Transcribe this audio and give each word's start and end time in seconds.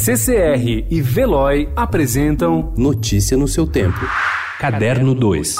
CCR 0.00 0.86
e 0.88 1.02
Veloy 1.02 1.68
apresentam 1.74 2.72
Notícia 2.76 3.36
no 3.36 3.48
seu 3.48 3.66
tempo. 3.66 3.98
Caderno 4.56 5.12
2. 5.12 5.56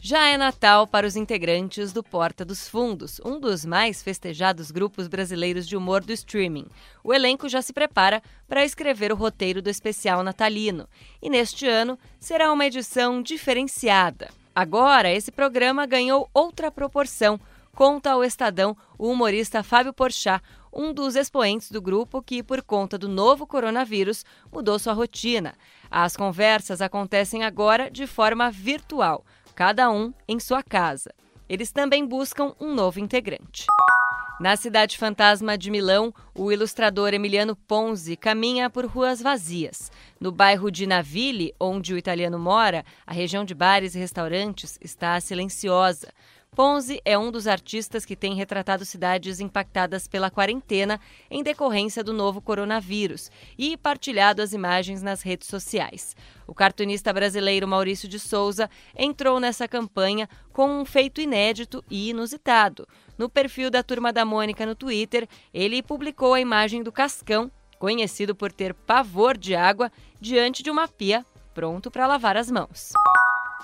Já 0.00 0.26
é 0.28 0.38
Natal 0.38 0.86
para 0.86 1.06
os 1.06 1.14
integrantes 1.14 1.92
do 1.92 2.02
Porta 2.02 2.42
dos 2.42 2.66
Fundos, 2.66 3.20
um 3.22 3.38
dos 3.38 3.66
mais 3.66 4.02
festejados 4.02 4.70
grupos 4.70 5.06
brasileiros 5.08 5.68
de 5.68 5.76
humor 5.76 6.02
do 6.02 6.12
streaming. 6.12 6.66
O 7.04 7.12
elenco 7.12 7.50
já 7.50 7.60
se 7.60 7.74
prepara 7.74 8.22
para 8.48 8.64
escrever 8.64 9.12
o 9.12 9.16
roteiro 9.16 9.60
do 9.60 9.68
especial 9.68 10.24
natalino, 10.24 10.88
e 11.20 11.28
neste 11.28 11.66
ano 11.66 11.98
será 12.18 12.50
uma 12.50 12.64
edição 12.64 13.22
diferenciada. 13.22 14.41
Agora, 14.54 15.10
esse 15.10 15.32
programa 15.32 15.86
ganhou 15.86 16.28
outra 16.34 16.70
proporção, 16.70 17.40
conta 17.74 18.12
ao 18.12 18.22
Estadão 18.22 18.76
o 18.98 19.10
humorista 19.10 19.62
Fábio 19.62 19.92
Porchat, 19.92 20.42
um 20.72 20.92
dos 20.92 21.16
expoentes 21.16 21.70
do 21.70 21.80
grupo 21.80 22.22
que, 22.22 22.42
por 22.42 22.62
conta 22.62 22.98
do 22.98 23.08
novo 23.08 23.46
coronavírus, 23.46 24.24
mudou 24.52 24.78
sua 24.78 24.92
rotina. 24.92 25.54
As 25.90 26.16
conversas 26.16 26.80
acontecem 26.80 27.44
agora 27.44 27.90
de 27.90 28.06
forma 28.06 28.50
virtual 28.50 29.24
cada 29.54 29.90
um 29.90 30.12
em 30.26 30.40
sua 30.40 30.62
casa. 30.62 31.12
Eles 31.48 31.70
também 31.70 32.06
buscam 32.06 32.54
um 32.58 32.74
novo 32.74 32.98
integrante. 32.98 33.66
Na 34.42 34.56
cidade 34.56 34.98
fantasma 34.98 35.56
de 35.56 35.70
Milão, 35.70 36.12
o 36.34 36.50
ilustrador 36.50 37.14
Emiliano 37.14 37.54
Ponzi 37.54 38.16
caminha 38.16 38.68
por 38.68 38.84
ruas 38.84 39.22
vazias. 39.22 39.88
No 40.18 40.32
bairro 40.32 40.68
de 40.68 40.84
Naville, 40.84 41.54
onde 41.60 41.94
o 41.94 41.96
italiano 41.96 42.40
mora, 42.40 42.84
a 43.06 43.12
região 43.12 43.44
de 43.44 43.54
bares 43.54 43.94
e 43.94 44.00
restaurantes 44.00 44.76
está 44.82 45.20
silenciosa. 45.20 46.08
Ponzi 46.54 47.00
é 47.02 47.16
um 47.16 47.30
dos 47.30 47.46
artistas 47.46 48.04
que 48.04 48.14
tem 48.14 48.34
retratado 48.34 48.84
cidades 48.84 49.40
impactadas 49.40 50.06
pela 50.06 50.30
quarentena 50.30 51.00
em 51.30 51.42
decorrência 51.42 52.04
do 52.04 52.12
novo 52.12 52.42
coronavírus 52.42 53.30
e 53.56 53.74
partilhado 53.74 54.42
as 54.42 54.52
imagens 54.52 55.00
nas 55.00 55.22
redes 55.22 55.48
sociais. 55.48 56.14
O 56.46 56.54
cartunista 56.54 57.10
brasileiro 57.10 57.66
Maurício 57.66 58.06
de 58.06 58.18
Souza 58.18 58.68
entrou 58.94 59.40
nessa 59.40 59.66
campanha 59.66 60.28
com 60.52 60.68
um 60.68 60.84
feito 60.84 61.22
inédito 61.22 61.82
e 61.90 62.10
inusitado. 62.10 62.86
No 63.16 63.30
perfil 63.30 63.70
da 63.70 63.82
Turma 63.82 64.12
da 64.12 64.22
Mônica 64.22 64.66
no 64.66 64.74
Twitter, 64.74 65.26
ele 65.54 65.82
publicou 65.82 66.34
a 66.34 66.40
imagem 66.40 66.82
do 66.82 66.92
Cascão, 66.92 67.50
conhecido 67.78 68.34
por 68.34 68.52
ter 68.52 68.74
pavor 68.74 69.38
de 69.38 69.54
água, 69.54 69.90
diante 70.20 70.62
de 70.62 70.70
uma 70.70 70.86
pia, 70.86 71.24
pronto 71.54 71.90
para 71.90 72.06
lavar 72.06 72.36
as 72.36 72.50
mãos. 72.50 72.92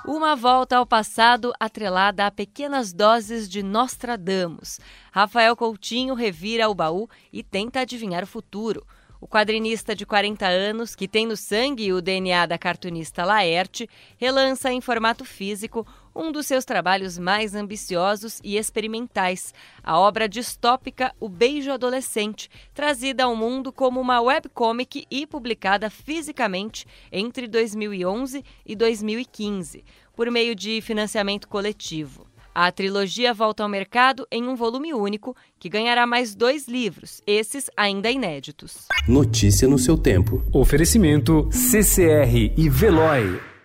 Uma 0.06 0.34
volta 0.34 0.76
ao 0.76 0.86
passado 0.86 1.52
atrelada 1.58 2.26
a 2.26 2.30
pequenas 2.30 2.92
doses 2.92 3.48
de 3.48 3.62
Nostradamus. 3.62 4.80
Rafael 5.12 5.54
Coutinho 5.56 6.14
revira 6.14 6.68
o 6.68 6.74
baú 6.74 7.08
e 7.32 7.42
tenta 7.42 7.80
adivinhar 7.80 8.22
o 8.22 8.26
futuro. 8.26 8.86
O 9.20 9.26
quadrinista 9.26 9.96
de 9.96 10.06
40 10.06 10.46
anos, 10.46 10.94
que 10.94 11.08
tem 11.08 11.26
no 11.26 11.36
sangue 11.36 11.92
o 11.92 12.00
DNA 12.00 12.46
da 12.46 12.56
cartunista 12.56 13.24
Laerte, 13.24 13.90
relança 14.16 14.72
em 14.72 14.80
formato 14.80 15.24
físico 15.24 15.84
um 16.18 16.32
dos 16.32 16.46
seus 16.46 16.64
trabalhos 16.64 17.16
mais 17.16 17.54
ambiciosos 17.54 18.40
e 18.42 18.56
experimentais, 18.56 19.54
a 19.84 19.96
obra 19.96 20.28
distópica 20.28 21.14
O 21.20 21.28
Beijo 21.28 21.70
Adolescente, 21.70 22.50
trazida 22.74 23.24
ao 23.24 23.36
mundo 23.36 23.72
como 23.72 24.00
uma 24.00 24.20
webcomic 24.20 25.06
e 25.08 25.24
publicada 25.26 25.88
fisicamente 25.88 26.84
entre 27.12 27.46
2011 27.46 28.44
e 28.66 28.74
2015, 28.74 29.84
por 30.16 30.28
meio 30.28 30.56
de 30.56 30.80
financiamento 30.80 31.46
coletivo. 31.46 32.26
A 32.52 32.72
trilogia 32.72 33.32
volta 33.32 33.62
ao 33.62 33.68
mercado 33.68 34.26
em 34.32 34.48
um 34.48 34.56
volume 34.56 34.92
único, 34.92 35.36
que 35.60 35.68
ganhará 35.68 36.04
mais 36.04 36.34
dois 36.34 36.66
livros, 36.66 37.22
esses 37.24 37.70
ainda 37.76 38.10
inéditos. 38.10 38.88
Notícia 39.06 39.68
no 39.68 39.78
seu 39.78 39.96
tempo. 39.96 40.42
Oferecimento 40.52 41.48
CCR 41.52 42.52
e 42.56 42.68
Veloy. 42.68 43.57